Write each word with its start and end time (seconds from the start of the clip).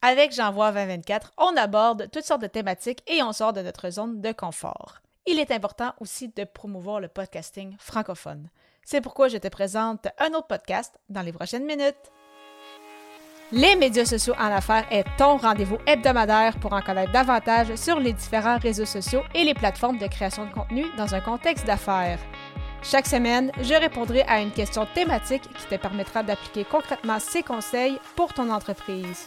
Avec 0.00 0.32
J'envoie 0.32 0.70
2024, 0.70 1.32
on 1.38 1.56
aborde 1.56 2.08
toutes 2.12 2.22
sortes 2.22 2.42
de 2.42 2.46
thématiques 2.46 3.02
et 3.08 3.20
on 3.20 3.32
sort 3.32 3.52
de 3.52 3.62
notre 3.62 3.90
zone 3.90 4.20
de 4.20 4.30
confort. 4.30 5.00
Il 5.26 5.40
est 5.40 5.50
important 5.50 5.92
aussi 5.98 6.28
de 6.28 6.44
promouvoir 6.44 7.00
le 7.00 7.08
podcasting 7.08 7.74
francophone. 7.80 8.48
C'est 8.84 9.00
pourquoi 9.00 9.26
je 9.26 9.38
te 9.38 9.48
présente 9.48 10.06
un 10.18 10.28
autre 10.34 10.46
podcast 10.46 10.96
dans 11.08 11.22
les 11.22 11.32
prochaines 11.32 11.66
minutes. 11.66 11.96
Les 13.50 13.74
médias 13.74 14.04
sociaux 14.04 14.34
en 14.38 14.52
affaires 14.52 14.86
est 14.92 15.04
ton 15.16 15.36
rendez-vous 15.36 15.78
hebdomadaire 15.84 16.60
pour 16.60 16.74
en 16.74 16.80
connaître 16.80 17.10
davantage 17.10 17.74
sur 17.74 17.98
les 17.98 18.12
différents 18.12 18.58
réseaux 18.58 18.86
sociaux 18.86 19.22
et 19.34 19.42
les 19.42 19.54
plateformes 19.54 19.98
de 19.98 20.06
création 20.06 20.46
de 20.46 20.52
contenu 20.52 20.84
dans 20.96 21.12
un 21.16 21.20
contexte 21.20 21.66
d'affaires. 21.66 22.20
Chaque 22.84 23.08
semaine, 23.08 23.50
je 23.60 23.74
répondrai 23.74 24.22
à 24.28 24.40
une 24.40 24.52
question 24.52 24.86
thématique 24.94 25.42
qui 25.42 25.66
te 25.66 25.74
permettra 25.74 26.22
d'appliquer 26.22 26.64
concrètement 26.64 27.18
ces 27.18 27.42
conseils 27.42 27.98
pour 28.14 28.32
ton 28.32 28.48
entreprise. 28.48 29.26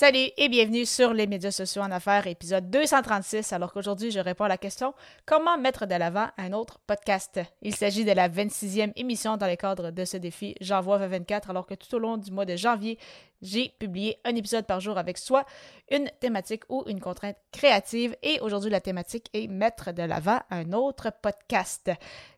Salut 0.00 0.28
et 0.36 0.48
bienvenue 0.48 0.86
sur 0.86 1.12
les 1.12 1.26
médias 1.26 1.50
sociaux 1.50 1.82
en 1.82 1.90
affaires, 1.90 2.28
épisode 2.28 2.70
236, 2.70 3.52
alors 3.52 3.72
qu'aujourd'hui 3.72 4.12
je 4.12 4.20
réponds 4.20 4.44
à 4.44 4.48
la 4.48 4.56
question 4.56 4.94
Comment 5.26 5.58
mettre 5.58 5.86
de 5.86 5.94
l'avant 5.96 6.28
un 6.38 6.52
autre 6.52 6.78
podcast? 6.86 7.40
Il 7.62 7.74
s'agit 7.74 8.04
de 8.04 8.12
la 8.12 8.28
26e 8.28 8.92
émission 8.94 9.36
dans 9.36 9.48
le 9.48 9.56
cadre 9.56 9.90
de 9.90 10.04
ce 10.04 10.16
défi 10.16 10.54
J'envoie 10.60 10.98
24, 10.98 11.50
alors 11.50 11.66
que 11.66 11.74
tout 11.74 11.92
au 11.96 11.98
long 11.98 12.16
du 12.16 12.30
mois 12.30 12.44
de 12.44 12.54
janvier, 12.54 12.96
j'ai 13.42 13.74
publié 13.80 14.20
un 14.24 14.36
épisode 14.36 14.66
par 14.66 14.78
jour 14.78 14.98
avec 14.98 15.18
soit 15.18 15.44
une 15.90 16.08
thématique 16.20 16.62
ou 16.68 16.84
une 16.86 17.00
contrainte 17.00 17.36
créative, 17.50 18.14
et 18.22 18.38
aujourd'hui 18.38 18.70
la 18.70 18.80
thématique 18.80 19.28
est 19.34 19.48
mettre 19.48 19.90
de 19.90 20.04
l'avant 20.04 20.38
un 20.50 20.72
autre 20.74 21.10
podcast. 21.20 21.90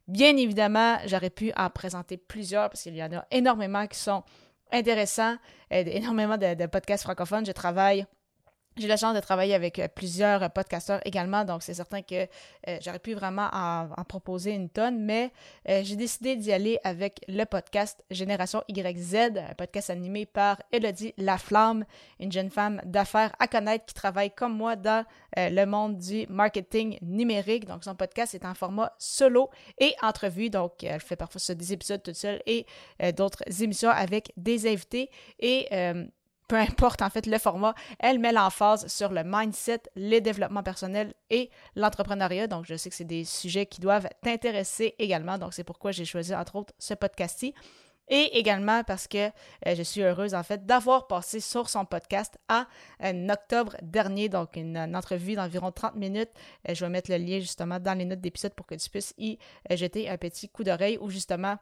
Bien 0.09 0.35
évidemment, 0.39 0.97
j'aurais 1.05 1.29
pu 1.29 1.53
en 1.59 1.69
présenter 1.69 2.17
plusieurs 2.17 2.71
parce 2.71 2.85
qu'il 2.85 2.97
y 2.97 3.05
en 3.05 3.13
a 3.13 3.27
énormément 3.31 3.87
qui 3.87 3.99
sont 3.99 4.23
intéressant, 4.73 5.37
euh, 5.73 5.85
énormément 5.87 6.37
de, 6.37 6.67
podcasts 6.67 7.05
francophones. 7.05 7.47
Je 7.47 7.53
travaille 7.53 8.07
j'ai 8.81 8.89
la 8.89 8.97
chance 8.97 9.15
de 9.15 9.21
travailler 9.21 9.55
avec 9.55 9.79
euh, 9.79 9.89
plusieurs 9.89 10.51
podcasteurs 10.51 11.01
également, 11.05 11.45
donc 11.45 11.63
c'est 11.63 11.75
certain 11.75 12.03
que 12.03 12.27
euh, 12.69 12.79
j'aurais 12.81 12.99
pu 12.99 13.15
vraiment 13.15 13.49
en, 13.53 13.89
proposer 14.09 14.53
une 14.53 14.69
tonne, 14.69 15.05
mais 15.05 15.31
j'ai 15.67 15.95
décidé 15.95 16.35
d'y 16.35 16.53
aller 16.53 16.79
avec 16.83 17.21
le 17.29 17.45
podcast 17.45 18.03
Génération 18.11 18.63
YZ, 18.69 19.15
un 19.37 19.55
podcast 19.57 19.91
animé 19.91 20.27
par 20.27 20.61
Elodie 20.73 21.15
Laflamme, 21.17 21.85
une 22.19 22.33
jeune 22.33 22.51
femme 22.51 22.81
d'affaires 22.85 23.33
à 23.39 23.47
connaître 23.47 23.85
qui 23.85 23.95
travaille 23.95 24.31
comme 24.31 24.57
moi 24.57 24.75
dans 24.75 25.05
le 25.37 25.65
monde 25.65 25.99
du 25.99 26.27
marketing 26.29 26.99
numérique. 27.03 27.67
Donc 27.67 27.85
son 27.85 27.95
podcast 27.95 28.35
est 28.35 28.45
en 28.45 28.55
format 28.55 28.93
solo 28.99 29.51
et 29.79 29.95
entrevue, 30.03 30.51
donc 30.51 30.83
elle 30.83 31.01
fait 31.01 31.17
parfois 31.17 31.41
des 31.55 31.73
épisodes 31.73 32.03
toute 32.03 32.17
seule 32.17 32.43
et 32.47 32.67
d'autres 33.15 33.45
émissions 33.63 33.91
avec 33.91 34.33
des 34.37 34.67
invités 34.67 35.11
et 35.39 35.69
peu 36.51 36.57
importe 36.57 37.01
en 37.01 37.11
fait 37.11 37.27
le 37.27 37.39
format, 37.39 37.75
elle 38.01 38.19
met 38.19 38.33
l'emphase 38.33 38.89
sur 38.89 39.13
le 39.13 39.23
mindset, 39.25 39.83
le 39.95 40.19
développement 40.19 40.65
personnel 40.65 41.15
et 41.31 41.49
l'entrepreneuriat. 41.77 42.49
Donc, 42.49 42.65
je 42.67 42.75
sais 42.75 42.91
que 42.91 42.97
c'est 42.97 43.05
des 43.05 43.25
sujets 43.25 43.67
qui 43.67 43.81
doivent 43.81 44.09
t'intéresser 44.21 44.97
également. 44.99 45.39
Donc, 45.39 45.55
c'est 45.55 45.63
pourquoi 45.63 45.93
j'ai 45.93 46.05
choisi 46.05 46.35
entre 46.35 46.57
autres 46.57 46.75
ce 46.81 46.95
podcast-ci. 46.95 47.55
Et 48.09 48.37
également 48.37 48.83
parce 48.83 49.07
que 49.07 49.29
euh, 49.29 49.75
je 49.77 49.85
suis 49.85 50.03
heureuse 50.03 50.35
en 50.35 50.43
fait 50.43 50.67
d'avoir 50.67 51.07
passé 51.07 51.39
sur 51.39 51.69
son 51.69 51.85
podcast 51.85 52.37
en, 52.49 52.65
octobre 53.29 53.77
dernier, 53.83 54.29
donc 54.29 54.57
une, 54.57 54.77
entrevue 54.97 55.37
d'environ 55.37 55.71
30 55.71 55.95
minutes. 55.95 56.31
Euh, 56.69 56.75
je 56.75 56.85
vais 56.85 56.91
mettre 56.91 57.13
le 57.13 57.19
lien 57.19 57.39
justement 57.39 57.79
dans 57.79 57.97
les 57.97 58.07
notes 58.07 58.21
d'épisode 58.21 58.55
pour 58.55 58.67
que 58.67 58.75
tu 58.75 58.91
puisses 58.91 59.15
y 59.19 59.39
euh, 59.71 59.77
jeter 59.77 60.11
un 60.11 60.17
petit 60.17 60.49
coup 60.49 60.65
d'oreille 60.65 60.99
ou 61.01 61.11
justement 61.11 61.59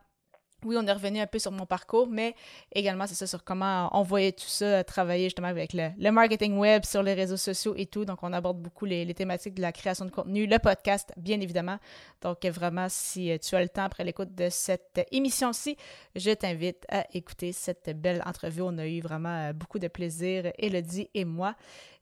oui, 0.65 0.77
on 0.79 0.87
est 0.87 0.93
revenu 0.93 1.21
un 1.21 1.27
peu 1.27 1.39
sur 1.39 1.53
mon 1.53 1.67
parcours, 1.67 2.09
mais 2.09 2.35
également, 2.73 3.07
c'est 3.07 3.15
ça, 3.15 3.27
sur 3.27 3.45
comment 3.45 3.89
on 3.97 4.03
voyait 4.03 4.33
tout 4.33 4.49
ça 4.49 4.83
travailler 4.85 5.25
justement 5.25 5.49
avec 5.49 5.73
le, 5.73 6.11
marketing 6.11 6.57
web, 6.57 6.85
sur 6.85 7.03
les 7.03 7.15
réseaux 7.15 7.37
sociaux 7.37 7.75
et 7.77 7.87
tout. 7.87 8.05
Donc, 8.05 8.19
on 8.23 8.33
aborde 8.33 8.59
beaucoup 8.59 8.85
les, 8.85 9.13
thématiques 9.15 9.55
de 9.55 9.63
la 9.63 9.73
création 9.73 10.05
de 10.05 10.11
contenu, 10.11 10.47
le 10.47 10.59
podcast, 10.59 11.13
bien 11.17 11.41
évidemment. 11.41 11.79
Donc, 12.23 12.45
vraiment, 12.47 12.87
si 12.89 13.31
tu 13.41 13.55
as 13.55 13.63
le 13.63 13.69
temps 13.69 13.85
après 13.85 14.05
l'écoute 14.05 14.35
de 14.35 14.49
cette 14.51 15.07
émission-ci, 15.13 15.77
je 16.17 16.31
t'invite 16.33 16.85
à 16.89 17.07
écouter 17.13 17.53
cette 17.53 17.91
belle 18.01 18.23
entrevue. 18.27 18.63
On 18.63 18.79
a 18.79 18.87
eu 18.87 19.01
vraiment 19.01 19.53
beaucoup 19.55 19.79
de 19.79 19.89
plaisir, 19.89 20.53
Elodie 20.59 21.09
et 21.15 21.25
moi. 21.25 21.55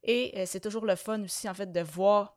Et 0.02 0.32
euh, 0.36 0.44
c'est 0.46 0.60
toujours 0.60 0.86
le 0.86 0.94
fun 0.94 1.22
aussi, 1.22 1.48
en 1.48 1.54
fait, 1.54 1.70
de 1.70 1.80
voir 1.80 2.36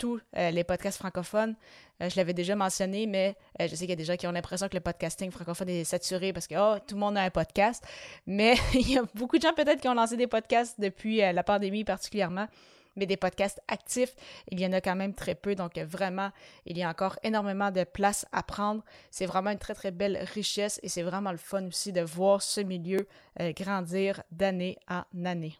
tous 0.00 0.18
euh, 0.36 0.50
les 0.50 0.64
podcasts 0.64 0.98
francophones. 0.98 1.54
Euh, 2.02 2.08
je 2.08 2.16
l'avais 2.16 2.32
déjà 2.32 2.56
mentionné, 2.56 3.06
mais 3.06 3.36
euh, 3.60 3.68
je 3.68 3.74
sais 3.74 3.80
qu'il 3.80 3.90
y 3.90 3.92
a 3.92 3.96
des 3.96 4.04
gens 4.04 4.16
qui 4.16 4.26
ont 4.26 4.32
l'impression 4.32 4.66
que 4.66 4.74
le 4.74 4.80
podcasting 4.80 5.30
francophone 5.30 5.68
est 5.68 5.84
saturé 5.84 6.32
parce 6.32 6.46
que 6.46 6.54
oh, 6.56 6.78
tout 6.84 6.94
le 6.94 7.00
monde 7.00 7.18
a 7.18 7.22
un 7.22 7.30
podcast. 7.30 7.84
Mais 8.26 8.54
il 8.74 8.90
y 8.90 8.98
a 8.98 9.02
beaucoup 9.14 9.36
de 9.36 9.42
gens 9.42 9.52
peut-être 9.52 9.80
qui 9.80 9.88
ont 9.88 9.94
lancé 9.94 10.16
des 10.16 10.26
podcasts 10.26 10.80
depuis 10.80 11.18
la 11.18 11.44
pandémie 11.44 11.84
particulièrement. 11.84 12.48
Mais 12.96 13.06
des 13.06 13.18
podcasts 13.18 13.60
actifs, 13.68 14.16
il 14.50 14.58
y 14.58 14.66
en 14.66 14.72
a 14.72 14.80
quand 14.80 14.96
même 14.96 15.14
très 15.14 15.34
peu. 15.34 15.54
Donc 15.54 15.78
vraiment, 15.78 16.30
il 16.64 16.76
y 16.76 16.82
a 16.82 16.88
encore 16.88 17.18
énormément 17.22 17.70
de 17.70 17.84
place 17.84 18.26
à 18.32 18.42
prendre. 18.42 18.82
C'est 19.10 19.26
vraiment 19.26 19.50
une 19.50 19.58
très, 19.58 19.74
très 19.74 19.90
belle 19.90 20.18
richesse 20.34 20.80
et 20.82 20.88
c'est 20.88 21.02
vraiment 21.02 21.30
le 21.30 21.38
fun 21.38 21.66
aussi 21.66 21.92
de 21.92 22.00
voir 22.00 22.42
ce 22.42 22.62
milieu 22.62 23.06
grandir 23.38 24.22
d'année 24.32 24.76
en 24.88 25.04
année 25.24 25.56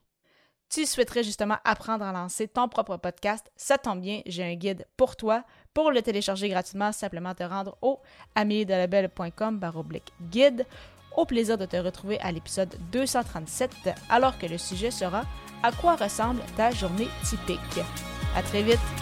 tu 0.71 0.87
souhaiterais 0.87 1.25
justement 1.25 1.57
apprendre 1.65 2.05
à 2.05 2.13
lancer 2.13 2.49
ton 2.49 2.69
propre 2.69 2.97
podcast, 2.97 3.51
ça 3.57 3.77
tombe 3.77 4.01
bien, 4.01 4.23
j'ai 4.27 4.45
un 4.45 4.55
guide 4.55 4.87
pour 4.97 5.17
toi. 5.17 5.45
Pour 5.75 5.91
le 5.91 6.01
télécharger 6.01 6.49
gratuitement, 6.49 6.93
simplement 6.93 7.35
te 7.35 7.43
rendre 7.43 7.77
au 7.83 8.01
amiedelabel.com 8.35 9.61
guide. 10.31 10.67
Au 11.17 11.27
plaisir 11.27 11.59
de 11.59 11.67
te 11.67 11.77
retrouver 11.77 12.21
à 12.21 12.31
l'épisode 12.31 12.75
237, 12.93 13.71
alors 14.09 14.39
que 14.39 14.47
le 14.47 14.59
sujet 14.59 14.93
sera 14.93 15.25
À 15.63 15.73
quoi 15.73 15.97
ressemble 15.97 16.41
ta 16.57 16.71
journée 16.71 17.09
typique? 17.25 17.85
À 18.37 18.43
très 18.43 18.63
vite! 18.63 19.00